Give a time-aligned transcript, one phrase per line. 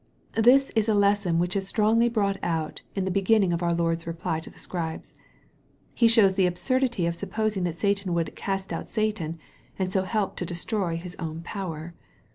[0.33, 4.07] This is a lesson which is strongly brought out in the beginning of our Lord's
[4.07, 5.13] reply to the scribes.
[5.93, 9.37] He shows the absurdity of supposing that Satan would" cast out Satan/'
[9.77, 11.93] and so help to destroy his own power.